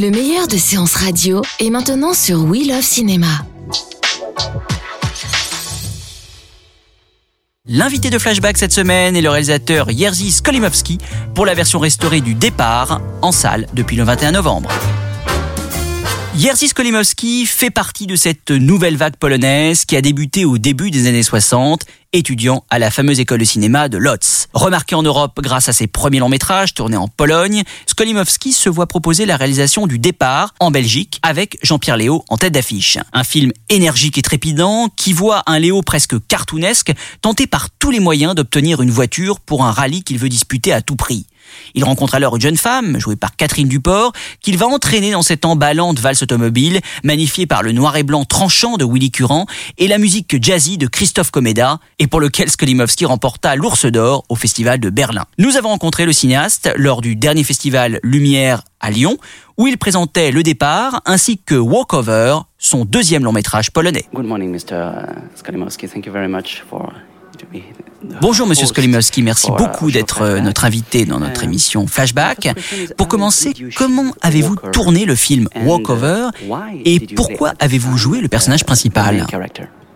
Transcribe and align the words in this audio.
Le 0.00 0.10
meilleur 0.10 0.48
de 0.48 0.56
séances 0.56 0.94
radio 0.94 1.42
est 1.58 1.68
maintenant 1.68 2.14
sur 2.14 2.42
We 2.44 2.66
Love 2.66 2.80
Cinéma. 2.80 3.44
L'invité 7.66 8.08
de 8.08 8.18
Flashback 8.18 8.56
cette 8.56 8.72
semaine 8.72 9.14
est 9.14 9.20
le 9.20 9.28
réalisateur 9.28 9.90
Jerzy 9.90 10.30
Skolimowski 10.30 10.96
pour 11.34 11.44
la 11.44 11.52
version 11.52 11.80
restaurée 11.80 12.22
du 12.22 12.32
départ 12.32 13.02
en 13.20 13.30
salle 13.30 13.66
depuis 13.74 13.94
le 13.96 14.04
21 14.04 14.32
novembre. 14.32 14.70
Jerzy 16.34 16.68
Skolimowski 16.68 17.44
fait 17.44 17.68
partie 17.68 18.06
de 18.06 18.16
cette 18.16 18.50
nouvelle 18.50 18.96
vague 18.96 19.16
polonaise 19.16 19.84
qui 19.84 19.96
a 19.96 20.00
débuté 20.00 20.46
au 20.46 20.56
début 20.56 20.90
des 20.90 21.08
années 21.08 21.22
60, 21.22 21.82
étudiant 22.12 22.64
à 22.70 22.78
la 22.78 22.90
fameuse 22.90 23.20
école 23.20 23.40
de 23.40 23.44
cinéma 23.44 23.88
de 23.88 23.98
Lodz. 23.98 24.48
Remarqué 24.52 24.94
en 24.94 25.02
Europe 25.02 25.40
grâce 25.42 25.68
à 25.68 25.72
ses 25.72 25.86
premiers 25.86 26.18
longs 26.18 26.28
métrages 26.28 26.74
tournés 26.74 26.96
en 26.96 27.08
Pologne, 27.08 27.62
Skolimowski 27.86 28.52
se 28.52 28.68
voit 28.68 28.86
proposer 28.86 29.26
la 29.26 29.36
réalisation 29.36 29.86
du 29.86 29.98
Départ 29.98 30.54
en 30.60 30.70
Belgique 30.70 31.20
avec 31.22 31.58
Jean-Pierre 31.62 31.96
Léo 31.96 32.24
en 32.28 32.36
tête 32.36 32.54
d'affiche. 32.54 32.98
Un 33.12 33.24
film 33.24 33.52
énergique 33.68 34.18
et 34.18 34.22
trépidant 34.22 34.88
qui 34.96 35.12
voit 35.12 35.42
un 35.46 35.58
Léo 35.58 35.82
presque 35.82 36.14
cartoonesque 36.26 36.92
tenter 37.22 37.46
par 37.46 37.70
tous 37.70 37.90
les 37.90 38.00
moyens 38.00 38.34
d'obtenir 38.34 38.82
une 38.82 38.90
voiture 38.90 39.40
pour 39.40 39.64
un 39.64 39.70
rallye 39.70 40.02
qu'il 40.02 40.18
veut 40.18 40.28
disputer 40.28 40.72
à 40.72 40.82
tout 40.82 40.96
prix. 40.96 41.26
Il 41.74 41.84
rencontre 41.84 42.14
alors 42.14 42.36
une 42.36 42.42
jeune 42.42 42.56
femme, 42.56 42.98
jouée 42.98 43.16
par 43.16 43.36
Catherine 43.36 43.68
Duport, 43.68 44.12
qu'il 44.40 44.56
va 44.56 44.66
entraîner 44.66 45.12
dans 45.12 45.22
cette 45.22 45.44
emballante 45.44 45.98
valse 45.98 46.22
automobile, 46.22 46.80
magnifiée 47.04 47.46
par 47.46 47.62
le 47.62 47.72
noir 47.72 47.96
et 47.96 48.02
blanc 48.02 48.24
tranchant 48.24 48.76
de 48.76 48.84
Willy 48.84 49.10
Curran 49.10 49.46
et 49.78 49.88
la 49.88 49.98
musique 49.98 50.42
jazzy 50.42 50.78
de 50.78 50.86
Christophe 50.86 51.30
Komeda, 51.30 51.78
et 52.00 52.06
pour 52.06 52.18
lequel 52.18 52.50
Skolimowski 52.50 53.04
remporta 53.04 53.54
l'Ours 53.54 53.84
d'Or 53.86 54.24
au 54.28 54.34
Festival 54.34 54.80
de 54.80 54.90
Berlin. 54.90 55.26
Nous 55.38 55.56
avons 55.56 55.68
rencontré 55.68 56.06
le 56.06 56.12
cinéaste 56.12 56.72
lors 56.76 57.02
du 57.02 57.14
dernier 57.14 57.44
festival 57.44 58.00
Lumière 58.02 58.62
à 58.80 58.90
Lyon, 58.90 59.18
où 59.58 59.68
il 59.68 59.76
présentait 59.76 60.32
Le 60.32 60.42
Départ 60.42 61.02
ainsi 61.04 61.38
que 61.38 61.54
Walkover, 61.54 62.38
son 62.58 62.86
deuxième 62.86 63.22
long 63.22 63.32
métrage 63.32 63.70
polonais. 63.70 64.06
Good 64.14 64.24
morning, 64.24 64.50
Mr. 64.50 64.92
Skolimowski. 65.36 65.88
Thank 65.88 66.06
you 66.06 66.12
very 66.12 66.28
much 66.28 66.64
for 66.68 66.90
Bonjour 68.20 68.46
Monsieur 68.46 68.66
Skolimowski, 68.66 69.22
merci 69.22 69.50
beaucoup 69.56 69.90
d'être 69.90 70.22
euh, 70.22 70.40
notre 70.40 70.64
invité 70.64 71.06
dans 71.06 71.20
notre 71.20 71.44
émission 71.44 71.86
Flashback. 71.86 72.48
Pour 72.96 73.08
commencer, 73.08 73.54
comment 73.76 74.12
avez-vous 74.20 74.56
tourné 74.72 75.06
le 75.06 75.14
film 75.14 75.48
Walkover? 75.64 76.28
et 76.84 77.00
pourquoi 77.14 77.54
avez-vous 77.58 77.96
joué 77.96 78.20
le 78.20 78.28
personnage 78.28 78.64
principal? 78.64 79.26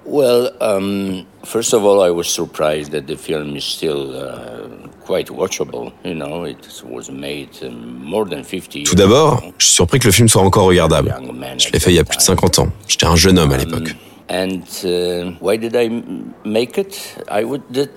Well, 0.06 0.52
um, 0.60 1.24
first 1.44 1.74
of 1.74 1.84
all, 1.84 2.02
I 2.02 2.10
was 2.10 2.24
surprised 2.24 2.92
that 2.92 3.06
the 3.06 3.16
film 3.16 3.56
is 3.56 3.64
still 3.64 4.14
uh, 4.14 4.68
quite 5.04 5.30
watchable. 5.30 5.92
You 6.04 6.14
know, 6.14 6.44
it 6.44 6.82
was 6.88 7.10
made 7.10 7.50
more 7.70 8.24
than 8.24 8.44
50 8.44 8.80
years 8.80 8.88
Tout 8.88 8.96
d'abord, 8.96 9.42
je 9.58 9.66
suis 9.66 9.74
surpris 9.74 9.98
que 9.98 10.06
le 10.06 10.12
film 10.12 10.28
soit 10.28 10.42
encore 10.42 10.66
regardable. 10.66 11.14
Je 11.58 11.70
l'ai 11.70 11.80
fait 11.80 11.90
il 11.90 11.96
y 11.96 11.98
a 11.98 12.04
plus 12.04 12.16
de 12.16 12.22
50 12.22 12.58
ans. 12.58 12.68
J'étais 12.88 13.06
un 13.06 13.16
jeune 13.16 13.38
homme 13.38 13.52
à 13.52 13.58
l'époque. 13.58 13.94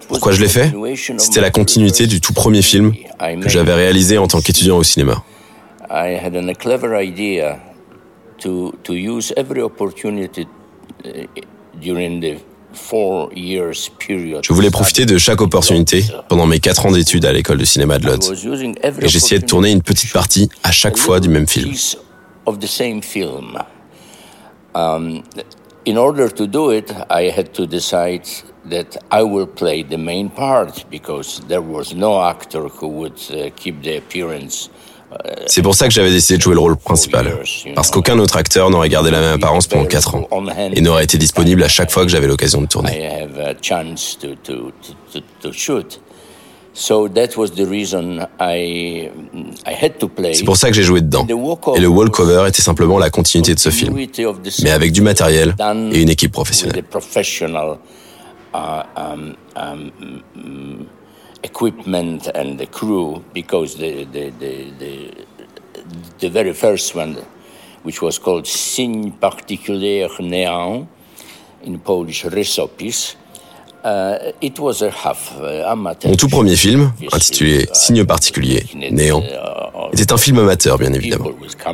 Pourquoi 0.08 0.32
je 0.34 0.42
l'ai 0.42 0.50
fait? 0.50 0.74
C'était 1.18 1.42
la 1.42 1.52
continuité 1.52 2.06
du 2.06 2.20
tout 2.20 2.34
premier 2.34 2.62
film 2.62 2.94
que 3.42 3.50
j'avais 3.50 3.74
réalisé 3.74 4.18
en 4.18 4.28
tant 4.28 4.42
qu'étudiant 4.42 4.78
au 4.78 4.84
cinéma. 4.84 5.24
Je 14.42 14.54
voulais 14.54 14.70
profiter 14.70 15.06
de 15.06 15.18
chaque 15.18 15.42
opportunité 15.42 16.06
pendant 16.30 16.46
mes 16.46 16.60
quatre 16.60 16.86
ans 16.86 16.92
d'études 16.92 17.26
à 17.26 17.34
l'école 17.34 17.58
de 17.58 17.66
cinéma 17.66 18.00
de 18.00 18.06
Lodz. 18.06 18.32
Et 19.02 19.08
j'essayais 19.08 19.40
de 19.40 19.46
tourner 19.46 19.72
une 19.72 19.82
petite 19.82 20.14
partie 20.14 20.50
à 20.64 20.72
chaque 20.72 20.98
fois 20.98 21.20
du 21.20 21.30
même 21.30 21.48
film. 21.48 21.74
C'est 35.46 35.62
pour 35.62 35.74
ça 35.76 35.88
que 35.88 35.94
j'avais 35.94 36.12
décidé 36.12 36.38
de 36.38 36.42
jouer 36.42 36.54
le 36.54 36.60
rôle 36.60 36.76
principal, 36.76 37.34
parce 37.76 37.92
qu'aucun 37.92 38.20
autre 38.20 38.36
acteur 38.36 38.70
n'aurait 38.70 38.90
gardé 38.90 39.10
la 39.10 39.22
même 39.22 39.36
apparence 39.36 39.68
pendant 39.68 39.86
4 39.86 40.16
ans 40.16 40.28
et 40.74 40.82
n'aurait 40.82 41.06
été 41.06 41.18
disponible 41.18 41.64
à 41.64 41.70
chaque 41.70 41.92
fois 41.92 42.04
que 42.04 42.10
j'avais 42.10 42.28
l'occasion 42.28 42.62
de 42.62 42.68
tourner. 42.68 43.26
C'est 50.34 50.44
pour 50.46 50.58
ça 50.58 50.68
que 50.70 50.76
j'ai 50.76 50.84
joué 50.84 51.02
dedans. 51.02 51.26
Et 51.76 51.80
le 51.80 51.88
walkover 51.88 52.46
était 52.48 52.62
simplement 52.62 53.00
la 53.00 53.10
continuité 53.10 53.56
de 53.56 53.60
ce 53.60 53.70
film, 53.70 53.98
mais 54.62 54.70
avec 54.72 54.92
du 54.92 55.02
matériel 55.02 55.56
et 55.92 56.02
une 56.02 56.10
équipe 56.10 56.34
professionnelle. 56.34 56.84
Equipment 61.44 62.30
and 62.36 62.58
the 62.58 62.68
crew 62.68 63.24
because 63.34 63.78
the, 63.78 64.06
the, 64.06 64.32
the, 64.40 64.72
the, 64.80 65.26
the 66.20 66.30
very 66.30 66.54
first 66.54 66.96
one 66.96 67.18
which 67.84 68.02
was 68.02 68.20
called 68.20 68.46
Signe 68.46 69.12
particulier 69.12 70.10
néant 70.20 70.88
in 71.64 71.78
Polish 71.78 72.26
rysopis 72.26 73.18
Uh, 73.86 74.18
uh, 74.42 75.76
Mon 76.06 76.16
tout 76.18 76.28
premier 76.28 76.56
film, 76.56 76.92
intitulé 77.12 77.64
uh, 77.64 77.68
Signe 77.72 78.04
particulier, 78.04 78.66
Néant, 78.92 79.24
était 79.94 80.12
un 80.12 80.18
film 80.18 80.40
amateur, 80.40 80.78
bien 80.78 80.92
évidemment. 80.92 81.30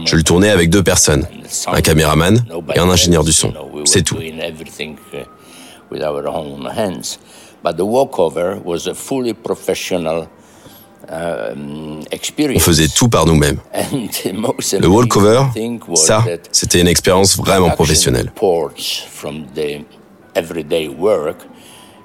Je 0.05 0.15
le 0.15 0.21
tournais 0.21 0.49
avec 0.49 0.69
deux 0.69 0.83
personnes, 0.83 1.25
un 1.65 1.81
caméraman 1.81 2.45
et 2.75 2.79
un 2.79 2.89
ingénieur 2.89 3.23
du 3.23 3.31
son. 3.31 3.53
C'est 3.85 4.03
tout. 4.03 4.17
On 12.55 12.59
faisait 12.59 12.87
tout 12.87 13.09
par 13.09 13.25
nous-mêmes. 13.25 13.57
Le 13.73 14.87
walkover, 14.87 15.43
ça, 15.95 16.23
c'était 16.51 16.79
une 16.81 16.87
expérience 16.87 17.37
vraiment 17.37 17.69
professionnelle 17.71 18.31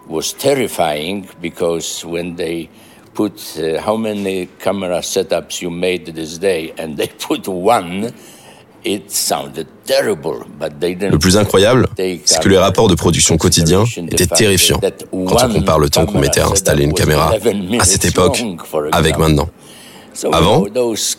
was 0.08 0.32
terrifying 0.32 1.28
because 1.40 2.04
when 2.04 2.34
they 2.36 2.68
put 3.14 3.58
uh, 3.58 3.78
how 3.80 3.96
many 3.96 4.46
camera 4.58 5.00
setups 5.00 5.60
you 5.60 5.70
made 5.70 6.06
this 6.06 6.38
day 6.38 6.72
and 6.78 6.96
they 6.96 7.08
put 7.08 7.46
one 7.46 8.12
It 8.84 9.10
sounded 9.10 9.66
terrible, 9.84 10.44
but 10.58 10.78
they 10.78 10.94
didn't 10.94 11.10
le 11.10 11.18
plus 11.18 11.36
incroyable, 11.36 11.88
c'est 11.96 12.40
que 12.40 12.48
les 12.48 12.58
rapports 12.58 12.88
de 12.88 12.94
production 12.94 13.36
quotidiens 13.36 13.84
étaient 14.10 14.26
terrifiants 14.26 14.80
quand 15.10 15.42
on 15.42 15.52
compare 15.52 15.80
le 15.80 15.90
temps 15.90 16.06
qu'on 16.06 16.20
mettait 16.20 16.40
à 16.40 16.46
installer 16.46 16.84
une 16.84 16.94
caméra 16.94 17.32
à 17.80 17.84
cette 17.84 18.04
époque 18.04 18.42
avec 18.92 19.18
maintenant. 19.18 19.48
Avant, 20.32 20.64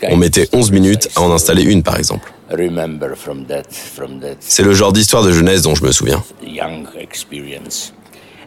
on 0.09 0.17
mettait 0.17 0.47
11 0.53 0.71
minutes 0.71 1.09
à 1.15 1.21
en 1.21 1.31
installer 1.31 1.63
une, 1.63 1.83
par 1.83 1.97
exemple. 1.97 2.33
C'est 4.39 4.63
le 4.63 4.73
genre 4.73 4.93
d'histoire 4.93 5.23
de 5.23 5.31
jeunesse 5.31 5.61
dont 5.61 5.75
je 5.75 5.83
me 5.83 5.91
souviens. 5.91 6.23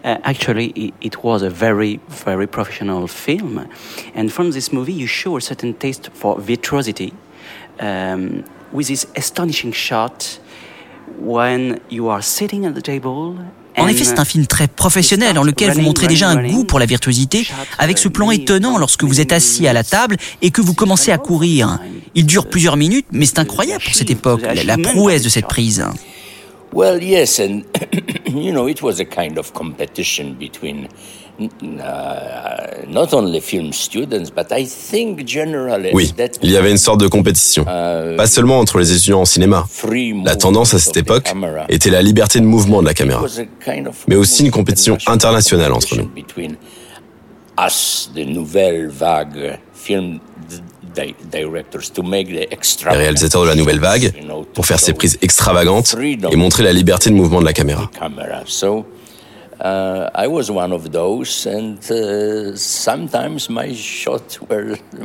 Uh, 0.05 0.19
actually, 0.25 0.73
it, 0.75 0.94
it, 1.00 1.23
was 1.23 1.44
a 1.44 1.49
very, 1.49 2.00
very 2.25 2.49
professional 2.49 3.06
film. 3.06 3.69
And 4.17 4.31
from 4.31 4.50
this 4.50 4.73
movie, 4.73 4.93
you 4.93 5.06
show 5.06 5.37
a 5.37 5.41
certain 5.41 5.75
taste 5.75 6.11
for 6.12 6.41
virtuosity 6.41 7.12
um, 7.79 8.43
with 8.73 8.87
this 8.87 9.07
astonishing 9.17 9.73
shot 9.73 10.41
when 11.19 11.79
you 11.91 12.09
are 12.09 12.23
sitting 12.23 12.67
at 12.67 12.73
the 12.73 12.83
table 12.83 13.37
En 13.79 13.89
effet, 13.89 14.05
c'est 14.05 14.19
un 14.19 14.25
film 14.25 14.47
très 14.47 14.69
professionnel. 14.69 15.35
Dans 15.35 15.45
lequel 15.45 15.73
vous 15.73 15.81
montrez 15.81 16.07
déjà 16.07 16.29
un 16.29 16.47
goût 16.47 16.65
pour 16.65 16.79
la 16.79 16.87
virtuosité 16.87 17.47
avec 17.79 17.99
ce 17.99 18.09
plan 18.09 18.31
étonnant 18.31 18.79
lorsque 18.79 19.05
vous 19.05 19.21
êtes 19.21 19.33
assis 19.33 19.67
à 19.67 19.73
la 19.73 19.85
table 19.85 20.17
et 20.43 20.51
que 20.51 20.61
vous 20.61 20.75
commencez 20.75 21.11
à 21.11 21.19
courir. 21.19 21.79
Il 22.15 22.27
dure 22.27 22.49
plusieurs 22.49 22.77
minutes, 22.77 23.07
mais 23.13 23.25
c'est 23.25 23.39
incroyable 23.39 23.83
pour 23.83 23.95
cette 23.95 24.11
époque, 24.11 24.43
la, 24.65 24.77
prouesse 24.77 25.23
de 25.23 25.29
cette 25.29 25.47
prise. 25.47 25.85
Well, 26.75 27.03
yes, 27.03 27.39
and 27.39 27.65
you 28.27 28.51
know, 28.51 28.67
it 28.67 28.83
was 28.83 28.99
a 28.99 29.05
kind 29.05 29.39
of 29.39 29.53
competition 29.53 30.35
between 30.39 30.89
Oui, 35.94 36.12
il 36.43 36.50
y 36.50 36.56
avait 36.56 36.70
une 36.70 36.79
sorte 36.79 37.00
de 37.00 37.08
compétition, 37.08 37.62
uh, 37.62 38.17
pas 38.17 38.26
seulement 38.26 38.58
entre 38.58 38.79
les 38.79 38.93
étudiants 38.93 39.20
en 39.20 39.25
cinéma. 39.25 39.64
La 40.25 40.37
tendance 40.37 40.75
à 40.75 40.79
cette 40.79 40.96
époque 40.96 41.32
était 41.69 41.90
la 41.90 42.02
liberté 42.02 42.38
de 42.40 42.44
mouvement 42.44 42.81
de 42.82 42.87
la 42.87 42.94
caméra, 42.94 43.25
mais 44.08 44.17
aussi 44.17 44.44
une 44.44 44.50
compétition 44.50 44.99
internationale 45.06 45.73
entre 45.73 45.96
nous. 45.96 46.08
Les 52.93 52.99
réalisateurs 52.99 53.43
de 53.43 53.49
la 53.49 53.55
nouvelle 53.55 53.81
vague, 53.81 54.12
pour 54.55 54.67
faire 54.67 54.79
ces 54.79 54.93
prises 54.93 55.19
extravagantes 55.23 55.96
et 56.31 56.37
montrer 56.37 56.62
la 56.62 56.73
liberté 56.73 57.08
de 57.08 57.14
mouvement 57.14 57.40
de 57.40 57.46
la 57.46 57.52
caméra. 57.55 57.90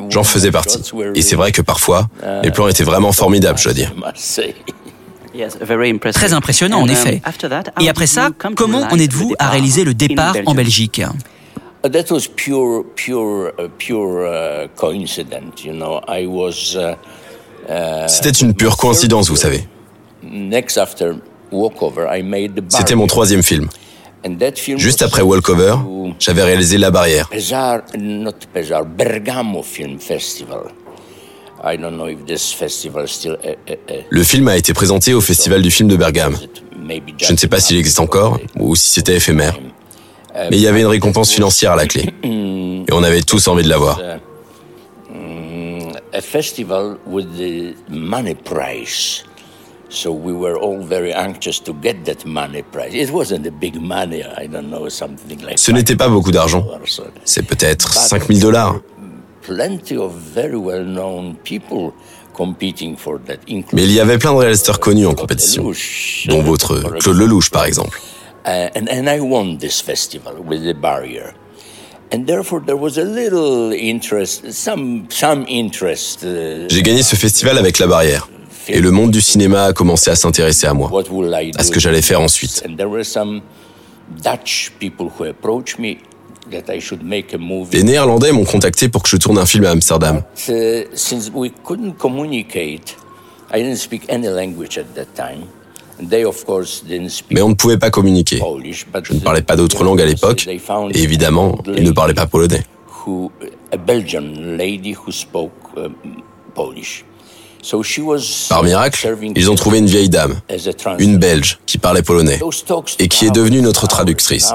J'en 0.09 0.23
faisais 0.23 0.51
partie. 0.51 0.81
Et 1.13 1.21
c'est 1.21 1.35
vrai 1.35 1.51
que 1.51 1.61
parfois, 1.61 2.07
uh, 2.23 2.43
les 2.43 2.51
plans 2.51 2.67
étaient 2.67 2.83
vraiment 2.83 3.11
formidables, 3.11 3.59
je 3.59 3.65
dois 3.65 3.73
dire. 3.73 3.93
Très 6.13 6.33
impressionnant, 6.33 6.79
en 6.79 6.87
um, 6.87 6.89
effet. 6.89 7.21
Et 7.79 7.89
après 7.89 8.07
ça, 8.07 8.29
comment 8.55 8.81
en 8.89 8.97
êtes-vous 8.97 9.35
à 9.37 9.49
réaliser 9.49 9.83
le 9.83 9.93
départ 9.93 10.35
en 10.45 10.55
Belgique? 10.55 11.01
C'était 18.07 18.31
une 18.31 18.55
pure 18.55 18.77
coïncidence, 18.77 19.29
vous 19.29 19.35
savez. 19.35 19.67
C'était 22.69 22.95
mon 22.95 23.07
troisième 23.07 23.43
film. 23.43 23.69
Juste 24.77 25.01
après 25.01 25.21
Walkover, 25.21 25.75
j'avais 26.19 26.43
réalisé 26.43 26.77
La 26.77 26.91
Barrière. 26.91 27.29
Le 34.09 34.23
film 34.23 34.47
a 34.47 34.57
été 34.57 34.73
présenté 34.73 35.13
au 35.13 35.21
Festival 35.21 35.61
du 35.61 35.71
film 35.71 35.89
de 35.89 35.95
Bergame. 35.95 36.37
Je 37.17 37.31
ne 37.31 37.37
sais 37.37 37.47
pas 37.47 37.59
s'il 37.59 37.77
existe 37.77 37.99
encore 37.99 38.39
ou 38.59 38.75
si 38.75 38.89
c'était 38.89 39.15
éphémère. 39.15 39.57
Mais 40.35 40.57
il 40.57 40.61
y 40.61 40.67
avait 40.67 40.81
une 40.81 40.87
récompense 40.87 41.31
financière 41.31 41.71
à 41.71 41.75
la 41.75 41.87
clé. 41.87 42.13
Et 42.23 42.93
on 42.93 43.03
avait 43.03 43.21
tous 43.21 43.47
envie 43.47 43.63
de 43.63 43.69
la 43.69 43.77
voir. 43.77 43.99
festival 46.21 46.97
with 47.05 47.37
the 47.37 47.75
money 47.89 48.35
prize. 48.35 49.23
So 49.89 50.11
we 50.11 50.33
were 50.33 50.57
all 50.57 50.81
very 50.81 51.13
anxious 51.13 51.59
to 51.61 51.73
get 51.73 52.03
that 52.05 52.25
money 52.25 52.61
prize. 52.61 52.93
It 52.93 53.09
wasn't 53.09 53.47
a 53.47 53.51
big 53.51 53.79
money, 53.79 54.23
I 54.23 54.47
don't 54.47 54.69
know, 54.69 54.89
something 54.89 55.39
like 55.41 55.57
Ce 55.57 55.71
n'était 55.71 55.95
pas 55.95 56.09
beaucoup 56.09 56.31
d'argent. 56.31 56.65
C'est 57.23 57.43
peut-être 57.43 57.93
5000 57.93 58.39
dollars. 58.39 58.81
Plenty 59.41 59.95
of 59.95 60.13
very 60.13 60.57
well-known 60.57 61.35
people 61.45 61.93
competing 62.33 62.97
for 62.97 63.17
that. 63.27 63.37
Mais 63.73 63.83
il 63.83 63.93
y 63.93 64.01
avait 64.01 64.17
plein 64.17 64.33
de 64.33 64.37
réalisateurs 64.39 64.79
connus 64.79 65.07
en 65.07 65.13
compétition, 65.13 65.71
dont 66.27 66.41
votre 66.41 66.81
Claude 66.99 67.17
Lelouch 67.17 67.49
par 67.49 67.63
exemple. 67.65 67.99
Uh. 68.45 68.69
Uh, 68.75 68.79
J'ai 76.69 76.81
gagné 76.83 77.03
ce 77.03 77.15
festival 77.15 77.57
avec 77.57 77.79
La 77.79 77.87
Barrière. 77.87 78.29
Et 78.69 78.79
le 78.79 78.91
monde 78.91 79.11
du 79.11 79.21
cinéma 79.21 79.65
a 79.65 79.73
commencé 79.73 80.09
à 80.09 80.15
s'intéresser 80.15 80.67
à 80.67 80.73
moi, 80.73 80.91
à 81.57 81.63
ce 81.63 81.71
que 81.71 81.79
j'allais 81.79 82.01
faire 82.01 82.21
ensuite. 82.21 82.63
Les 87.73 87.83
Néerlandais 87.83 88.31
m'ont 88.31 88.45
contacté 88.45 88.87
pour 88.89 89.03
que 89.03 89.09
je 89.09 89.17
tourne 89.17 89.37
un 89.37 89.45
film 89.45 89.65
à 89.65 89.71
Amsterdam. 89.71 90.23
Mais 97.31 97.41
on 97.41 97.49
ne 97.49 97.53
pouvait 97.55 97.77
pas 97.77 97.89
communiquer. 97.89 98.39
Je 99.03 99.13
ne 99.13 99.19
parlais 99.19 99.41
pas 99.41 99.55
d'autre 99.55 99.83
langue 99.83 100.01
à 100.01 100.05
l'époque, 100.05 100.47
et 100.47 101.01
évidemment, 101.01 101.57
ils 101.75 101.83
ne 101.83 101.91
parlaient 101.91 102.13
pas 102.13 102.27
polonais. 102.27 102.63
Par 108.49 108.63
miracle, 108.63 109.07
ils 109.35 109.51
ont 109.51 109.55
trouvé 109.55 109.79
une 109.79 109.85
vieille 109.85 110.09
dame, 110.09 110.39
une 110.99 111.17
Belge, 111.17 111.59
qui 111.65 111.77
parlait 111.77 112.01
polonais 112.01 112.39
et 112.99 113.07
qui 113.07 113.25
est 113.25 113.31
devenue 113.31 113.61
notre 113.61 113.87
traductrice. 113.87 114.51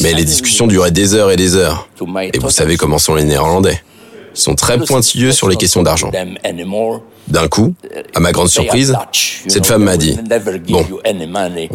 Mais 0.00 0.14
les 0.14 0.24
discussions 0.24 0.66
duraient 0.66 0.90
des 0.90 1.14
heures 1.14 1.30
et 1.30 1.36
des 1.36 1.56
heures. 1.56 1.88
Et 2.32 2.38
vous 2.38 2.50
savez 2.50 2.76
comment 2.76 2.98
sont 2.98 3.14
les 3.14 3.24
Néerlandais. 3.24 3.82
Sont 4.34 4.54
très 4.54 4.78
pointilleux 4.78 5.32
sur 5.32 5.48
les 5.48 5.56
questions 5.56 5.82
d'argent. 5.82 6.10
D'un 7.28 7.48
coup, 7.48 7.74
à 8.14 8.20
ma 8.20 8.32
grande 8.32 8.48
surprise, 8.48 8.94
cette 9.46 9.66
femme 9.66 9.84
m'a 9.84 9.96
dit 9.96 10.18
Bon, 10.68 10.86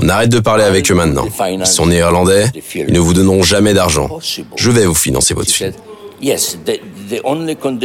on 0.01 0.09
arrête 0.09 0.29
de 0.29 0.39
parler 0.39 0.63
avec 0.63 0.91
eux 0.91 0.95
maintenant. 0.95 1.25
Ils 1.49 1.65
sont 1.65 1.85
néerlandais, 1.85 2.45
ils 2.75 2.93
ne 2.93 2.99
vous 2.99 3.13
donneront 3.13 3.43
jamais 3.43 3.73
d'argent. 3.73 4.09
Je 4.55 4.71
vais 4.71 4.85
vous 4.85 4.93
financer 4.95 5.33
votre 5.33 5.49
film. 5.49 5.71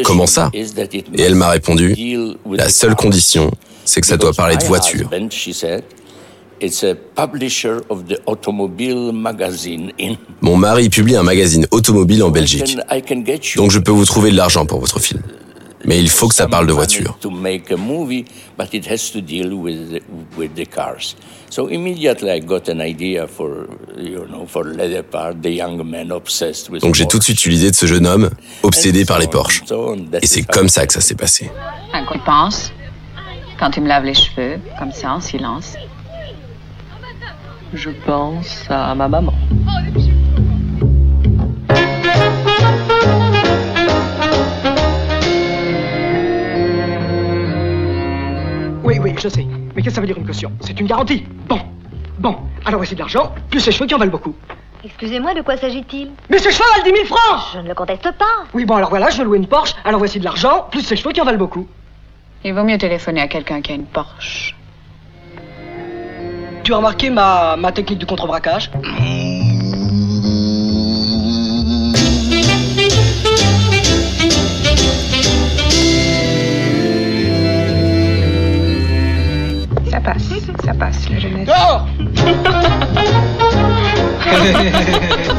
Comment 0.04 0.26
ça 0.26 0.50
Et 0.54 1.22
elle 1.22 1.34
m'a 1.34 1.50
répondu 1.50 1.94
La 2.50 2.68
seule 2.68 2.94
condition, 2.96 3.50
c'est 3.84 4.00
que 4.00 4.06
ça 4.06 4.16
doit 4.16 4.32
parler 4.32 4.56
de 4.56 4.64
voiture. 4.64 5.08
Mon 10.40 10.56
mari 10.56 10.88
publie 10.88 11.16
un 11.16 11.22
magazine 11.22 11.66
automobile 11.70 12.22
en 12.22 12.30
Belgique. 12.30 12.76
Donc 13.56 13.70
je 13.70 13.78
peux 13.78 13.92
vous 13.92 14.04
trouver 14.04 14.30
de 14.30 14.36
l'argent 14.36 14.66
pour 14.66 14.80
votre 14.80 15.00
film. 15.00 15.22
Mais 15.84 15.98
il 15.98 16.08
faut 16.08 16.28
que 16.28 16.34
ça 16.34 16.46
parle 16.46 16.68
de 16.68 16.72
voiture. 16.72 17.18
Donc 26.80 26.94
j'ai 26.94 27.06
tout 27.06 27.18
de 27.18 27.24
suite 27.24 27.44
eu 27.44 27.48
l'idée 27.48 27.70
de 27.70 27.76
ce 27.76 27.86
jeune 27.86 28.06
homme 28.06 28.30
obsédé 28.62 29.04
par 29.04 29.18
les 29.18 29.26
Porsche. 29.26 29.64
Et 30.22 30.26
c'est 30.26 30.42
comme 30.42 30.68
ça 30.68 30.86
que 30.86 30.92
ça 30.92 31.00
s'est 31.00 31.16
passé. 31.16 31.50
Un 31.92 32.04
coup 32.04 32.18
pense, 32.24 32.72
quand 33.58 33.70
tu 33.70 33.80
me 33.80 33.88
laves 33.88 34.04
les 34.04 34.14
cheveux, 34.14 34.60
comme 34.78 34.92
ça, 34.92 35.14
en 35.14 35.20
silence. 35.20 35.74
Je 37.74 37.90
pense 38.04 38.66
à 38.68 38.94
ma 38.94 39.08
maman. 39.08 39.32
Oui, 48.84 48.98
oui, 49.00 49.14
je 49.18 49.28
sais. 49.28 49.46
Mais 49.74 49.82
qu'est-ce 49.82 49.86
que 49.86 49.94
ça 49.94 50.00
veut 50.00 50.06
dire 50.06 50.18
une 50.18 50.26
caution? 50.26 50.52
C'est 50.60 50.78
une 50.80 50.86
garantie. 50.86 51.24
Bon. 51.48 51.60
Bon. 52.18 52.36
Alors 52.64 52.78
voici 52.78 52.94
de 52.94 53.00
l'argent, 53.00 53.32
plus 53.50 53.60
ces 53.60 53.72
cheveux 53.72 53.86
qui 53.86 53.94
en 53.94 53.98
valent 53.98 54.10
beaucoup. 54.10 54.34
Excusez-moi, 54.84 55.34
de 55.34 55.42
quoi 55.42 55.56
s'agit-il? 55.56 56.10
Mais 56.28 56.38
ces 56.38 56.50
cheveux 56.50 56.64
valent 56.76 56.84
10 56.84 57.06
000 57.06 57.06
francs 57.06 57.50
Je 57.54 57.58
ne 57.60 57.68
le 57.68 57.74
conteste 57.74 58.10
pas. 58.18 58.44
Oui, 58.52 58.64
bon, 58.64 58.76
alors 58.76 58.90
voilà, 58.90 59.10
je 59.10 59.18
veux 59.18 59.24
louer 59.24 59.38
une 59.38 59.46
Porsche, 59.46 59.74
alors 59.84 59.98
voici 59.98 60.18
de 60.18 60.24
l'argent, 60.24 60.66
plus 60.70 60.82
ces 60.82 60.96
cheveux 60.96 61.12
qui 61.12 61.20
en 61.20 61.24
valent 61.24 61.38
beaucoup. 61.38 61.66
Il 62.44 62.54
vaut 62.54 62.64
mieux 62.64 62.78
téléphoner 62.78 63.20
à 63.20 63.28
quelqu'un 63.28 63.60
qui 63.60 63.72
a 63.72 63.74
une 63.76 63.86
Porsche. 63.86 64.56
Tu 66.72 66.74
as 66.74 66.78
remarqué 66.78 67.10
ma, 67.10 67.54
ma 67.58 67.70
technique 67.70 67.98
de 67.98 68.06
contre-braquage 68.06 68.70
Ça 79.90 80.00
passe, 80.00 80.22
ça 80.64 80.72
passe, 80.72 81.10
la 81.10 81.18
jeunesse. 81.18 81.50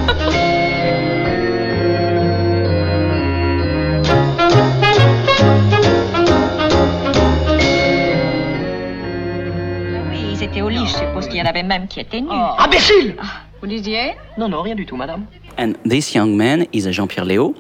Je 10.86 10.92
suppose 10.92 11.28
qu'il 11.28 11.38
y 11.38 11.42
en 11.42 11.46
avait 11.46 11.64
même 11.64 11.88
qui 11.88 12.00
étaient 12.00 12.22
nus. 12.22 12.28
Oh. 12.32 12.56
Imbécile 12.58 13.16
ah, 13.20 13.44
Vous 13.62 13.68
disiez 13.68 14.14
Non, 14.38 14.50
non, 14.50 14.62
rien 14.62 14.76
du 14.76 14.86
tout, 14.86 14.96
madame. 14.96 15.26
And 15.58 15.74
this 15.88 16.14
young 16.16 16.36
man 16.36 16.66
is 16.74 16.92
Jean-Pierre 16.92 17.26
Léo. 17.26 17.54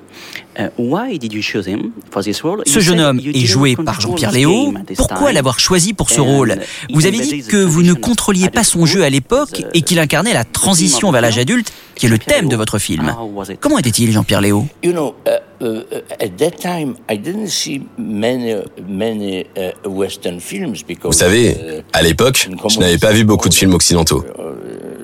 Uh, 0.57 0.69
why 0.77 1.17
did 1.17 1.31
you 1.31 1.41
choose 1.41 1.67
him 1.67 1.91
for 2.09 2.23
this 2.23 2.41
role? 2.41 2.63
Ce 2.65 2.79
jeune 2.79 2.99
homme 2.99 3.19
est 3.19 3.45
joué 3.45 3.75
par 3.75 4.01
Jean-Pierre 4.01 4.31
Léo. 4.31 4.73
Pourquoi 4.97 5.31
l'avoir 5.31 5.59
choisi 5.59 5.93
pour 5.93 6.09
ce 6.09 6.19
rôle? 6.19 6.57
Vous 6.91 7.05
avez 7.05 7.19
dit 7.19 7.43
que 7.43 7.57
vous 7.57 7.83
ne 7.83 7.93
contrôliez 7.93 8.49
pas 8.49 8.63
son 8.63 8.85
jeu 8.85 9.03
à 9.03 9.09
l'époque 9.09 9.63
et 9.73 9.81
qu'il 9.83 9.99
incarnait 9.99 10.33
la 10.33 10.43
transition 10.43 11.11
vers 11.11 11.21
l'âge 11.21 11.37
adulte 11.37 11.71
qui 11.95 12.07
est 12.07 12.09
le 12.09 12.17
thème 12.17 12.47
de 12.47 12.55
votre 12.55 12.79
film. 12.79 13.15
Comment 13.59 13.77
était-il, 13.79 14.11
Jean-Pierre 14.11 14.41
Léo? 14.41 14.65
You 14.83 14.91
know, 14.91 15.15
uh, 15.25 15.65
uh, 15.65 15.83
at 16.19 16.37
that 16.37 16.57
time, 16.59 16.95
I 17.09 17.17
didn't 17.17 17.47
see 17.47 17.87
many, 17.97 18.55
many 18.87 19.45
uh, 19.57 19.87
Western 19.87 20.39
films 20.39 20.83
because. 20.87 21.11
Vous 21.11 21.19
savez, 21.19 21.83
à 21.93 22.01
l'époque, 22.01 22.47
je 22.69 22.79
n'avais 22.79 22.97
pas 22.97 23.11
vu 23.11 23.23
beaucoup 23.23 23.49
de 23.49 23.53
films 23.53 23.73
occidentaux. 23.73 24.23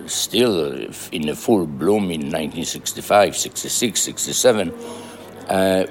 Still, 0.07 0.89
in 1.13 1.33
full 1.35 1.67
bloom 1.67 2.09
in 2.11 2.29
1965, 2.31 3.35
66, 3.35 3.95
67. 3.95 4.73
Uh. 5.49 5.85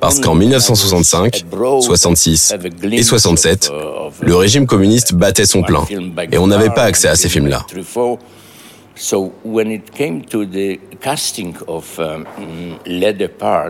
Parce 0.00 0.20
qu'en 0.20 0.34
1965, 0.34 1.44
66 1.80 2.54
et 2.92 3.02
67, 3.02 3.70
le 4.20 4.36
régime 4.36 4.66
communiste 4.66 5.14
battait 5.14 5.44
son 5.44 5.62
plein 5.62 5.84
et 6.32 6.38
on 6.38 6.46
n'avait 6.46 6.70
pas 6.70 6.84
accès 6.84 7.08
à 7.08 7.16
ces 7.16 7.28
films-là. 7.28 7.66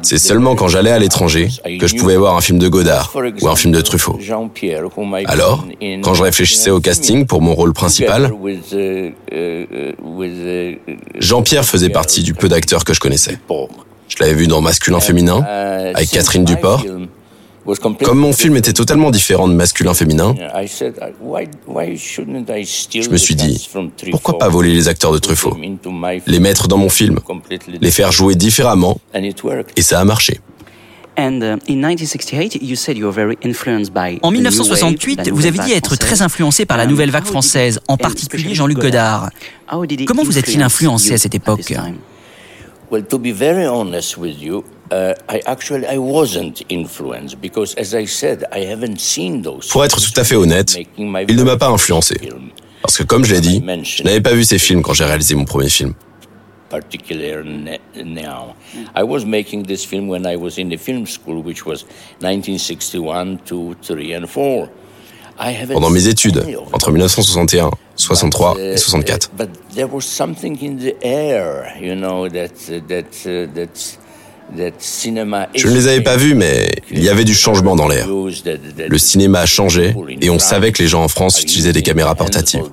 C'est 0.02 0.18
seulement 0.18 0.54
quand 0.54 0.68
j'allais 0.68 0.92
à 0.92 0.98
l'étranger 1.00 1.48
que 1.80 1.86
je 1.88 1.96
pouvais 1.96 2.16
voir 2.16 2.36
un 2.36 2.40
film 2.40 2.58
de 2.60 2.68
Godard 2.68 3.12
ou 3.42 3.48
un 3.48 3.56
film 3.56 3.74
de 3.74 3.80
Truffaut. 3.80 4.16
Alors, 5.26 5.66
quand 6.02 6.14
je 6.14 6.22
réfléchissais 6.22 6.70
au 6.70 6.80
casting 6.80 7.26
pour 7.26 7.42
mon 7.42 7.54
rôle 7.54 7.72
principal, 7.72 8.30
Jean-Pierre 11.18 11.64
faisait 11.64 11.88
partie 11.90 12.22
du 12.22 12.32
peu 12.34 12.48
d'acteurs 12.48 12.84
que 12.84 12.94
je 12.94 13.00
connaissais. 13.00 13.38
Je 14.08 14.16
l'avais 14.20 14.34
vu 14.34 14.46
dans 14.46 14.60
Masculin-Féminin, 14.60 15.42
avec 15.94 16.10
Catherine 16.10 16.44
Duport. 16.44 16.84
Comme 18.04 18.18
mon 18.18 18.32
film 18.32 18.56
était 18.56 18.72
totalement 18.72 19.10
différent 19.10 19.48
de 19.48 19.54
masculin-féminin, 19.54 20.34
je 22.94 23.10
me 23.10 23.16
suis 23.16 23.34
dit, 23.34 23.68
pourquoi 24.12 24.38
pas 24.38 24.48
voler 24.48 24.72
les 24.72 24.86
acteurs 24.88 25.12
de 25.12 25.18
Truffaut, 25.18 25.56
les 26.26 26.40
mettre 26.40 26.68
dans 26.68 26.78
mon 26.78 26.88
film, 26.88 27.18
les 27.80 27.90
faire 27.90 28.12
jouer 28.12 28.36
différemment, 28.36 28.98
et 29.14 29.82
ça 29.82 30.00
a 30.00 30.04
marché. 30.04 30.40
En 31.18 31.58
1968, 34.30 35.30
vous 35.30 35.46
avez 35.46 35.58
dit 35.58 35.72
être 35.72 35.96
très 35.96 36.22
influencé 36.22 36.66
par 36.66 36.76
la 36.76 36.86
nouvelle 36.86 37.10
vague 37.10 37.24
française, 37.24 37.80
en 37.88 37.96
particulier 37.96 38.54
Jean-Luc 38.54 38.78
Godard. 38.78 39.30
Comment 40.06 40.24
vous 40.24 40.38
a-t-il 40.38 40.62
influencé 40.62 41.14
à 41.14 41.18
cette 41.18 41.34
époque? 41.34 41.72
Well, 44.90 45.14
to 45.14 45.22
be 45.22 45.32
very 45.32 45.42
honest 45.46 45.70
with 45.70 45.72
you, 45.72 45.86
I 45.86 45.86
actually 45.86 45.86
I 45.86 45.98
wasn't 45.98 46.62
influenced 46.68 47.40
because, 47.40 47.74
as 47.76 47.94
I 47.94 48.06
said, 48.06 48.44
I 48.52 48.64
haven't 48.66 49.00
seen 49.00 49.42
those. 49.42 49.68
Pour 49.68 49.84
être 49.84 50.00
tout 50.00 50.20
à 50.20 50.24
fait 50.24 50.36
honnête, 50.36 50.76
il 50.98 51.06
ne 51.06 51.42
m'a 51.42 51.56
pas 51.56 51.68
influencé. 51.68 52.16
Parce 52.82 52.98
que, 52.98 53.02
comme 53.02 53.24
je 53.24 53.34
l'ai 53.34 53.40
dit, 53.40 53.62
je 53.82 54.02
n'avais 54.02 54.20
pas 54.20 54.32
vu 54.32 54.44
ces 54.44 54.58
films 54.58 54.82
quand 54.82 54.94
j'ai 54.94 55.04
réalisé 55.04 55.34
mon 55.34 55.44
premier 55.44 55.68
film. 55.68 55.94
Particularly 56.68 57.78
now, 58.04 58.54
I 58.94 59.04
was 59.04 59.24
making 59.24 59.66
this 59.66 59.84
film 59.84 60.08
when 60.08 60.26
I 60.26 60.36
was 60.36 60.58
in 60.58 60.68
the 60.68 60.76
film 60.76 61.06
school, 61.06 61.40
which 61.42 61.64
was 61.64 61.84
1961, 62.20 63.38
2, 63.44 63.76
3, 63.82 64.14
and 64.14 64.26
4 64.26 64.68
pendant 65.68 65.90
mes 65.90 66.08
études, 66.08 66.42
entre 66.72 66.90
1961, 66.90 67.70
63 67.96 68.56
et 68.58 68.76
64. 68.76 69.30
Je 74.54 75.68
ne 75.68 75.74
les 75.74 75.88
avais 75.88 76.02
pas 76.02 76.16
vus, 76.16 76.34
mais 76.34 76.70
il 76.90 77.02
y 77.02 77.08
avait 77.08 77.24
du 77.24 77.34
changement 77.34 77.76
dans 77.76 77.88
l'air. 77.88 78.06
Le 78.08 78.98
cinéma 78.98 79.40
a 79.40 79.46
changé 79.46 79.94
et 80.20 80.30
on 80.30 80.38
savait 80.38 80.72
que 80.72 80.82
les 80.82 80.88
gens 80.88 81.02
en 81.02 81.08
France 81.08 81.42
utilisaient 81.42 81.72
des 81.72 81.82
caméras 81.82 82.14
portatives. 82.14 82.64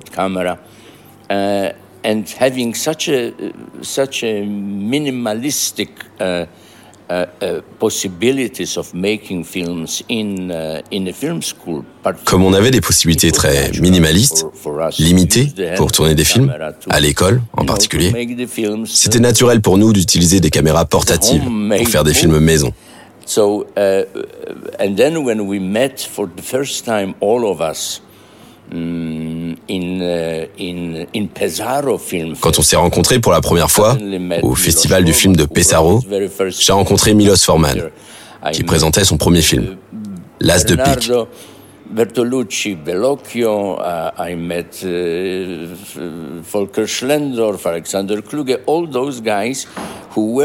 and 2.04 2.28
having 2.38 2.74
such 2.74 3.08
a 3.08 3.32
such 3.80 4.22
a 4.24 4.44
minimalistic 4.44 5.90
uh, 6.20 6.44
comme 12.24 12.42
on 12.44 12.52
avait 12.52 12.70
des 12.70 12.80
possibilités 12.80 13.30
très 13.30 13.70
minimalistes, 13.80 14.46
limitées 14.98 15.52
pour 15.76 15.92
tourner 15.92 16.14
des 16.14 16.24
films, 16.24 16.54
à 16.88 17.00
l'école 17.00 17.42
en 17.56 17.64
particulier, 17.64 18.12
c'était 18.86 19.20
naturel 19.20 19.60
pour 19.60 19.76
nous 19.78 19.92
d'utiliser 19.92 20.40
des 20.40 20.50
caméras 20.50 20.86
portatives 20.86 21.42
pour 21.44 21.88
faire 21.88 22.04
des 22.04 22.14
films 22.14 22.38
maison. 22.38 22.72
So, 23.26 23.66
uh, 23.76 24.04
and 24.78 24.96
then 24.96 25.24
when 25.24 25.40
we 25.46 25.58
met 25.58 25.98
for 25.98 26.26
the 26.26 26.42
first 26.42 26.84
time, 26.84 27.14
all 27.20 27.46
of 27.46 27.60
us, 27.60 28.02
Quand 32.40 32.58
on 32.58 32.62
s'est 32.62 32.76
rencontrés 32.76 33.18
pour 33.20 33.32
la 33.32 33.40
première 33.40 33.70
fois 33.70 33.96
au 34.42 34.54
festival 34.54 35.04
du 35.04 35.12
film 35.12 35.36
de 35.36 35.44
Pesaro, 35.44 36.00
j'ai 36.48 36.72
rencontré 36.72 37.14
Milos 37.14 37.36
Forman, 37.36 37.90
qui 38.52 38.62
présentait 38.64 39.04
son 39.04 39.16
premier 39.16 39.42
film, 39.42 39.76
L'As 40.40 40.64
de 40.64 40.76
pique. 40.76 41.10
Bertolucci, 41.90 42.74
Bellocchio, 42.76 43.78
uh, 43.78 44.10
I 44.18 44.34
met 44.34 44.82
uh, 44.82 45.68
Volker 46.42 46.86
Schlendorf, 46.86 47.66
Alexander 47.66 48.22
Kluge, 48.22 48.58
all 48.66 48.88
those 48.90 49.20
guys 49.20 49.66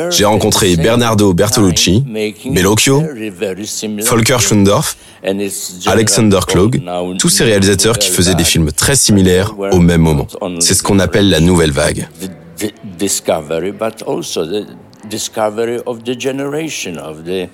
j'ai 0.10 0.26
rencontré 0.26 0.76
Bernardo 0.76 1.34
Bertolucci, 1.34 2.04
Bellocchio, 2.52 3.04
Volker 4.00 4.38
Schlendorf, 4.40 4.98
Alexander 5.86 6.40
Klug, 6.48 6.82
tous 7.20 7.30
ces 7.30 7.44
réalisateurs 7.44 7.98
qui 7.98 8.10
faisaient 8.10 8.36
des 8.36 8.44
films 8.44 8.72
très 8.72 8.96
similaires 8.96 9.56
au 9.72 9.80
même 9.80 10.02
moment. 10.02 10.28
C'est 10.60 10.74
ce 10.74 10.84
qu'on 10.84 11.00
appelle 11.00 11.30
la 11.30 11.40
nouvelle 11.40 11.72
vague. 11.72 12.08
Discovery, 12.98 13.72
but 13.72 14.04
also 14.06 14.46
the 14.46 14.66
discovery 15.10 15.80
of 15.86 16.04
the 16.04 16.20
generation 16.20 16.98
of 16.98 17.24
the 17.24 17.48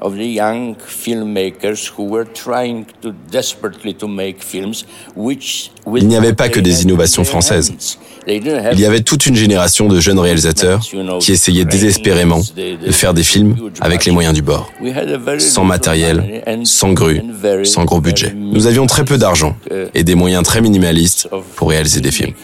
of 0.00 0.16
the 0.16 0.26
young 0.26 0.76
filmmakers 0.76 1.90
who 1.96 2.04
were 2.04 2.24
trying 2.24 2.84
to 3.02 3.12
desperately 3.30 3.94
to 3.94 4.08
make 4.08 4.42
films 4.42 4.84
which 5.16 5.70
Il 5.86 6.08
n'y 6.08 6.16
avait 6.16 6.32
pas 6.32 6.48
que 6.48 6.60
des 6.60 6.82
innovations 6.82 7.24
françaises. 7.24 7.72
Il 8.26 8.80
y 8.80 8.84
avait 8.84 9.00
toute 9.00 9.26
une 9.26 9.36
génération 9.36 9.88
de 9.88 10.00
jeunes 10.00 10.18
réalisateurs 10.18 10.80
qui 11.20 11.32
essayaient 11.32 11.64
désespérément 11.64 12.40
de 12.56 12.92
faire 12.92 13.14
des 13.14 13.22
films 13.22 13.56
avec 13.80 14.04
les 14.04 14.12
moyens 14.12 14.34
du 14.34 14.42
bord, 14.42 14.70
sans 15.38 15.64
matériel, 15.64 16.42
sans 16.64 16.92
grue, 16.92 17.22
sans 17.64 17.84
gros 17.84 18.00
budget. 18.00 18.34
Nous 18.34 18.66
avions 18.66 18.86
très 18.86 19.04
peu 19.04 19.18
d'argent 19.18 19.56
et 19.94 20.04
des 20.04 20.14
moyens 20.14 20.44
très 20.44 20.60
minimalistes 20.60 21.28
pour 21.56 21.70
réaliser 21.70 22.00
des 22.00 22.10
films. 22.10 22.34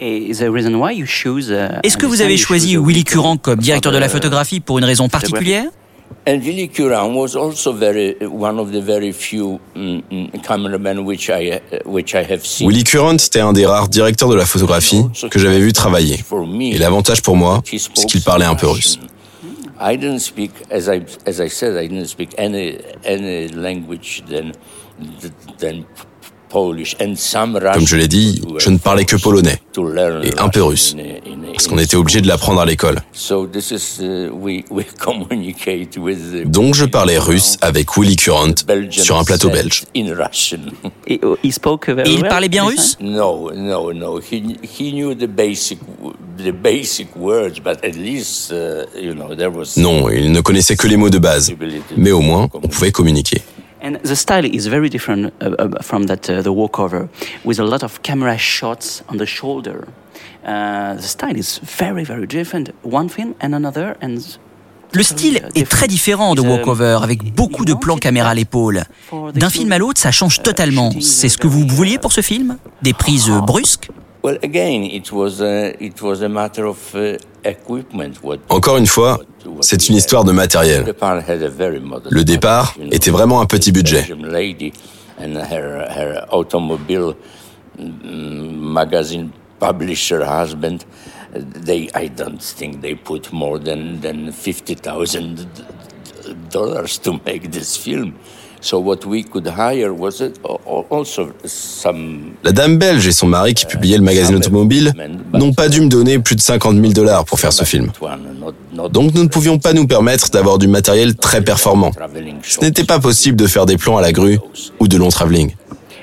Est-ce 0.00 1.96
que 1.96 2.06
vous 2.06 2.20
avez 2.20 2.36
choisi 2.36 2.76
Willy 2.76 3.04
Curran 3.04 3.36
comme 3.36 3.58
directeur 3.58 3.92
de 3.92 3.98
la 3.98 4.08
photographie 4.08 4.60
pour 4.60 4.78
une 4.78 4.84
raison 4.84 5.08
particulière? 5.08 5.64
And 6.26 6.42
Willy 6.42 6.68
Curran 6.68 7.14
was 7.14 7.34
also 7.34 7.72
very 7.72 8.14
one 8.20 8.58
of 8.58 8.70
the 8.70 8.82
very 8.82 9.12
few 9.12 9.60
mm, 9.74 10.02
mm, 10.10 10.42
cameramen 10.42 11.06
which 11.06 11.30
I 11.30 11.60
which 11.86 12.14
I 12.14 12.22
have 12.22 12.44
seen. 12.44 12.68
Willy 12.68 12.84
Curran 12.84 13.16
était 13.16 13.40
un 13.40 13.54
des 13.54 13.64
rares 13.64 13.88
directeurs 13.88 14.28
de 14.28 14.36
la 14.36 14.44
photographie 14.44 15.04
que 15.30 15.38
j'avais 15.38 15.58
vu 15.58 15.72
travailler. 15.72 16.18
Et 16.60 16.78
l'avantage 16.78 17.22
pour 17.22 17.36
moi, 17.36 17.62
c'est 17.64 18.06
qu'il 18.06 18.22
parlait 18.22 18.44
un 18.44 18.56
peu 18.56 18.66
russe. 18.66 18.98
I 19.80 19.96
didn't 19.96 20.20
speak, 20.20 20.50
as 20.70 20.88
I 20.88 21.02
as 21.26 21.40
I 21.40 21.48
said, 21.48 21.76
I 21.76 21.86
didn't 21.86 22.08
speak 22.08 22.34
any 22.36 22.78
any 23.04 23.48
language 23.48 24.22
than 24.28 24.52
than 25.60 25.84
comme 26.50 27.86
je 27.86 27.96
l'ai 27.96 28.08
dit, 28.08 28.42
je 28.58 28.70
ne 28.70 28.78
parlais 28.78 29.04
que 29.04 29.16
polonais 29.16 29.60
et 30.22 30.38
un 30.38 30.48
peu 30.48 30.62
russe, 30.62 30.96
parce 31.52 31.66
qu'on 31.68 31.78
était 31.78 31.96
obligé 31.96 32.20
de 32.20 32.26
l'apprendre 32.28 32.60
à 32.60 32.66
l'école. 32.66 33.00
Donc 36.46 36.74
je 36.74 36.84
parlais 36.84 37.18
russe 37.18 37.56
avec 37.60 37.96
Willy 37.96 38.16
Current 38.16 38.54
sur 38.90 39.18
un 39.18 39.24
plateau 39.24 39.50
belge. 39.50 39.84
Et 41.06 42.12
il 42.12 42.22
parlait 42.22 42.48
bien 42.48 42.64
russe? 42.64 42.96
Non, 43.00 43.50
non, 43.54 43.92
non. 43.94 44.20
Non, 49.76 50.08
il 50.10 50.32
ne 50.32 50.40
connaissait 50.40 50.76
que 50.76 50.86
les 50.86 50.96
mots 50.96 51.10
de 51.10 51.18
base, 51.18 51.52
mais 51.96 52.12
au 52.12 52.20
moins 52.20 52.48
on 52.52 52.68
pouvait 52.68 52.92
communiquer. 52.92 53.42
And 53.80 53.96
the 54.02 54.16
style 54.16 54.44
is 54.44 54.66
very 54.66 54.88
different 54.88 55.32
uh, 55.40 55.50
uh, 55.58 55.82
from 55.82 56.06
that 56.06 56.28
uh, 56.28 56.42
the 56.42 56.50
walkover, 56.50 57.08
with 57.44 57.60
a 57.60 57.64
lot 57.64 57.82
of 57.82 58.00
camera 58.02 58.36
shots 58.36 59.04
on 59.08 59.18
the 59.18 59.26
shoulder. 59.26 59.86
Uh, 60.44 60.94
the 60.96 61.02
style 61.02 61.36
is 61.36 61.60
very 61.78 62.04
very 62.04 62.26
different. 62.26 62.72
One 62.82 63.08
film 63.08 63.34
and 63.40 63.54
another 63.54 63.96
and. 64.00 64.18
Le 64.92 65.02
style 65.02 65.42
est 65.54 65.68
très 65.68 65.86
différent 65.86 66.34
de 66.34 66.40
Walkover, 66.40 67.00
avec 67.02 67.34
beaucoup 67.34 67.66
de 67.66 67.74
plans 67.74 67.98
caméra 67.98 68.30
à 68.30 68.34
l'épaule. 68.34 68.84
D'un 69.34 69.50
film 69.50 69.70
à 69.70 69.76
l'autre, 69.76 70.00
ça 70.00 70.10
change 70.10 70.42
totalement. 70.42 70.90
C'est 71.02 71.28
ce 71.28 71.36
que 71.36 71.46
vous 71.46 71.66
vouliez 71.68 71.98
pour 71.98 72.10
ce 72.10 72.22
film? 72.22 72.56
Des 72.80 72.94
prises 72.94 73.28
brusques? 73.28 73.90
Encore 78.48 78.76
une 78.76 78.86
fois, 78.86 79.20
c'est 79.60 79.88
une 79.88 79.94
histoire 79.96 80.24
de 80.24 80.32
matériel. 80.32 80.84
Le 82.10 82.24
départ 82.24 82.74
était 82.90 83.10
vraiment 83.10 83.40
un 83.40 83.46
petit 83.46 83.72
budget. 83.72 84.06
La 102.44 102.52
dame 102.52 102.78
belge 102.78 103.06
et 103.06 103.12
son 103.12 103.26
mari 103.26 103.54
qui 103.54 103.66
publiaient 103.66 103.98
le 103.98 104.04
magazine 104.04 104.36
automobile 104.36 104.92
n'ont 105.32 105.52
pas 105.52 105.68
dû 105.68 105.80
me 105.80 105.88
donner 105.88 106.18
plus 106.18 106.36
de 106.36 106.40
50 106.40 106.76
000 106.76 106.92
dollars 106.92 107.24
pour 107.24 107.38
faire 107.38 107.52
ce 107.52 107.64
film. 107.64 107.90
Donc 108.90 109.14
nous 109.14 109.22
ne 109.22 109.28
pouvions 109.28 109.58
pas 109.58 109.72
nous 109.72 109.86
permettre 109.86 110.30
d'avoir 110.30 110.58
du 110.58 110.68
matériel 110.68 111.14
très 111.14 111.42
performant. 111.42 111.92
Ce 112.42 112.60
n'était 112.60 112.84
pas 112.84 112.98
possible 112.98 113.36
de 113.36 113.46
faire 113.46 113.66
des 113.66 113.76
plans 113.76 113.96
à 113.96 114.02
la 114.02 114.12
grue 114.12 114.38
ou 114.80 114.88
de 114.88 114.96
long 114.96 115.08
travelling. 115.08 115.52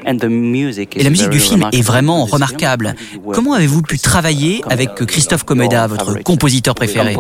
Et 0.06 1.04
la 1.04 1.10
musique 1.10 1.30
du 1.30 1.40
film 1.40 1.68
est 1.72 1.82
vraiment 1.82 2.26
remarquable. 2.26 2.96
Comment 3.34 3.54
avez-vous 3.54 3.82
pu 3.82 3.98
travailler 3.98 4.62
avec 4.70 4.94
Christophe 4.94 5.44
Comeda, 5.44 5.88
votre 5.88 6.22
compositeur 6.24 6.76
préféré? 6.76 7.16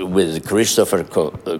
With 0.00 0.42
Christopher 0.44 1.04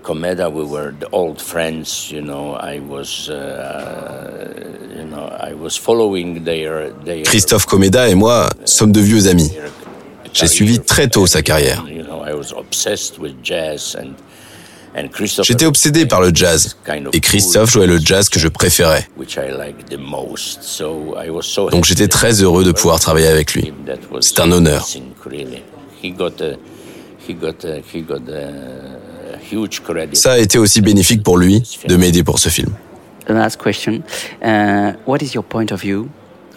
Comeda, 0.03 0.49
we 0.49 0.65
were 0.65 0.93
the 0.99 1.07
old 1.13 1.41
friends. 1.41 2.11
You 2.11 2.23
know, 2.23 2.57
I 2.61 2.81
was, 2.81 3.29
uh, 3.29 4.49
you 4.97 5.05
know, 5.05 5.29
I 5.41 5.55
was 5.55 5.79
following 5.79 6.45
their, 6.45 6.93
their. 7.05 7.23
Christophe 7.23 7.67
Comeda 7.67 8.09
et 8.09 8.15
moi 8.15 8.49
sommes 8.65 8.93
de 8.93 9.01
vieux 9.01 9.29
amis. 9.29 9.53
J'ai 10.33 10.47
suivi 10.47 10.81
très 10.81 11.09
tôt 11.09 11.27
sa 11.27 11.43
carrière. 11.43 11.85
You 11.89 12.03
know, 12.03 12.25
I 12.27 12.33
was 12.33 12.53
obsessed 12.57 13.19
with 13.19 13.35
jazz 13.43 13.97
and 13.97 14.15
J'étais 15.43 15.67
obsédé 15.67 16.07
par 16.07 16.21
le 16.21 16.31
jazz 16.35 16.77
et 17.13 17.21
Christophe 17.21 17.71
jouait 17.71 17.87
le 17.87 17.99
jazz 17.99 18.29
que 18.29 18.39
je 18.41 18.49
préférais. 18.49 19.09
Donc 21.71 21.85
j'étais 21.85 22.09
très 22.09 22.43
heureux 22.43 22.65
de 22.65 22.73
pouvoir 22.73 22.99
travailler 23.01 23.29
avec 23.29 23.55
lui. 23.55 23.73
C'est 24.21 24.41
un 24.41 24.51
honneur. 24.51 24.87
Ça 30.15 30.33
a 30.33 30.39
été 30.39 30.59
aussi 30.59 30.81
bénéfique 30.81 31.23
pour 31.23 31.39
lui 31.39 31.63
de 31.87 31.97
m'aider 31.97 32.25
pour 32.25 32.39
ce 32.39 32.49
film. 32.49 32.73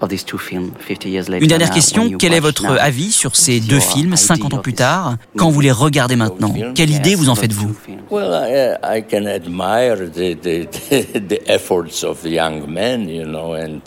Une 0.09 1.47
dernière 1.47 1.71
question, 1.71 2.11
quel 2.17 2.33
est 2.33 2.39
votre 2.39 2.65
avis 2.65 3.11
sur 3.11 3.35
ces 3.35 3.59
deux 3.59 3.79
films 3.79 4.15
50 4.15 4.53
ans 4.53 4.57
plus 4.57 4.73
tard 4.73 5.17
Quand 5.37 5.49
vous 5.49 5.61
les 5.61 5.71
regardez 5.71 6.15
maintenant, 6.15 6.53
quelle 6.75 6.89
idée 6.89 7.15
vous 7.15 7.29
en 7.29 7.35
faites-vous? 7.35 7.75
Well, 8.11 8.77
I 8.83 9.01
can 9.01 9.25
admire 9.25 9.97
the, 9.97 10.35
the, 10.35 10.67
the 11.27 11.41
efforts 11.47 12.03
of 12.03 12.21
the 12.21 12.29
young 12.29 12.67
men, 12.67 13.09
you 13.09 13.25
know, 13.25 13.53
and 13.53 13.81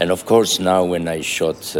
and 0.00 0.10
of 0.10 0.24
course 0.24 0.60
now 0.60 0.82
when 0.84 1.06
I 1.08 1.22
shot 1.22 1.76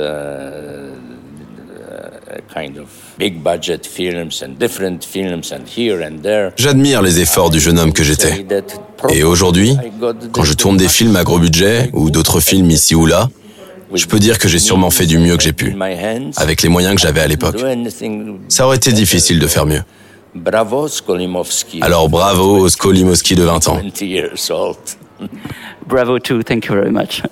kind 2.52 2.78
of 2.78 2.88
big 3.18 3.42
budget 3.42 3.86
films 3.86 4.42
and 4.42 4.58
different 4.58 5.04
films 5.04 5.52
and 5.52 5.66
here 5.66 6.02
and 6.02 6.22
there. 6.22 6.52
J'admire 6.56 7.02
les 7.02 7.20
efforts 7.20 7.50
du 7.50 7.60
jeune 7.60 7.78
homme 7.78 7.92
que 7.92 8.02
j'étais. 8.02 8.46
Et 9.10 9.22
aujourd'hui, 9.22 9.76
quand 10.32 10.44
je 10.44 10.54
tourne 10.54 10.76
des 10.76 10.88
films 10.88 11.16
à 11.16 11.24
gros 11.24 11.38
budget 11.38 11.90
ou 11.92 12.10
d'autres 12.10 12.40
films 12.40 12.70
ici 12.70 12.94
ou 12.94 13.06
là, 13.06 13.28
je 13.94 14.06
peux 14.06 14.18
dire 14.18 14.38
que 14.38 14.48
j'ai 14.48 14.58
sûrement 14.58 14.90
fait 14.90 15.06
du 15.06 15.18
mieux 15.18 15.36
que 15.36 15.42
j'ai 15.42 15.52
pu, 15.52 15.76
avec 16.36 16.62
les 16.62 16.68
moyens 16.68 16.94
que 16.94 17.00
j'avais 17.00 17.20
à 17.20 17.26
l'époque. 17.26 17.56
Ça 18.48 18.66
aurait 18.66 18.76
été 18.76 18.92
difficile 18.92 19.38
de 19.38 19.46
faire 19.46 19.66
mieux. 19.66 19.82
Alors 21.80 22.08
bravo 22.08 22.58
au 22.58 22.68
Skolimowski 22.68 23.34
de 23.36 23.44
20 23.44 23.68
ans. 23.68 23.80
Bravo 25.86 26.18
too, 26.18 26.42
thank 26.42 26.66
you 26.66 26.74
very 26.74 26.90
much. 26.90 27.22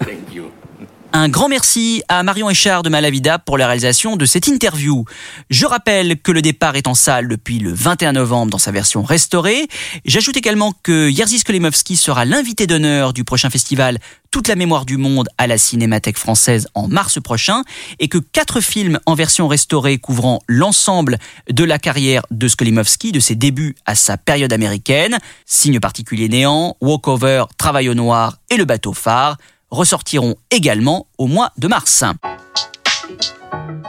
Un 1.14 1.28
grand 1.28 1.50
merci 1.50 2.02
à 2.08 2.22
Marion 2.22 2.48
Echard 2.48 2.82
de 2.82 2.88
Malavida 2.88 3.38
pour 3.38 3.58
la 3.58 3.66
réalisation 3.66 4.16
de 4.16 4.24
cette 4.24 4.46
interview. 4.46 5.04
Je 5.50 5.66
rappelle 5.66 6.18
que 6.18 6.32
le 6.32 6.40
départ 6.40 6.74
est 6.74 6.86
en 6.86 6.94
salle 6.94 7.28
depuis 7.28 7.58
le 7.58 7.70
21 7.70 8.12
novembre 8.12 8.50
dans 8.50 8.58
sa 8.58 8.70
version 8.70 9.02
restaurée. 9.02 9.68
J'ajoute 10.06 10.38
également 10.38 10.72
que 10.82 11.10
Jerzy 11.10 11.40
Skolimowski 11.40 11.96
sera 11.96 12.24
l'invité 12.24 12.66
d'honneur 12.66 13.12
du 13.12 13.24
prochain 13.24 13.50
festival 13.50 13.98
Toute 14.30 14.48
la 14.48 14.56
mémoire 14.56 14.86
du 14.86 14.96
monde 14.96 15.28
à 15.36 15.46
la 15.46 15.58
Cinémathèque 15.58 16.16
française 16.16 16.66
en 16.72 16.88
mars 16.88 17.20
prochain 17.20 17.62
et 17.98 18.08
que 18.08 18.16
quatre 18.16 18.62
films 18.62 18.98
en 19.04 19.14
version 19.14 19.48
restaurée 19.48 19.98
couvrant 19.98 20.40
l'ensemble 20.48 21.18
de 21.50 21.64
la 21.64 21.78
carrière 21.78 22.22
de 22.30 22.48
Skolimowski, 22.48 23.12
de 23.12 23.20
ses 23.20 23.34
débuts 23.34 23.74
à 23.84 23.96
sa 23.96 24.16
période 24.16 24.52
américaine, 24.54 25.18
Signe 25.44 25.78
particulier 25.78 26.30
néant, 26.30 26.74
Walkover, 26.80 27.44
Travail 27.58 27.90
au 27.90 27.94
noir 27.94 28.38
et 28.48 28.56
Le 28.56 28.64
bateau 28.64 28.94
phare, 28.94 29.36
ressortiront 29.72 30.36
également 30.52 31.08
au 31.18 31.26
mois 31.26 31.50
de 31.58 31.66
mars. 31.66 32.04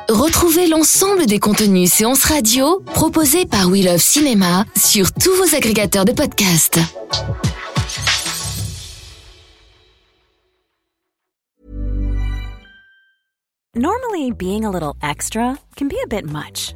Retrouvez 0.10 0.68
l'ensemble 0.68 1.26
des 1.28 1.40
contenus 1.40 1.92
séances 1.92 2.26
radio 2.26 2.82
proposés 2.94 3.46
par 3.46 3.68
We 3.70 3.86
Love 3.86 4.02
Cinéma 4.02 4.66
sur 4.76 5.12
tous 5.14 5.36
vos 5.36 5.56
agrégateurs 5.56 6.06
de 6.06 6.12
podcasts. 6.12 6.80
Normally, 13.76 14.32
being 14.32 14.66
a 14.66 14.70
little 14.70 14.94
extra 15.02 15.58
can 15.76 15.88
be 15.88 15.96
a 16.04 16.08
bit 16.08 16.28
much, 16.28 16.76